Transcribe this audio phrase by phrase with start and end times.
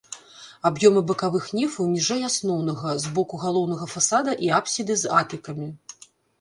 [0.69, 5.73] Аб'ёмы бакавых нефаў ніжэй асноўнага, з боку галоўнага фасада і апсіды з атыкамі.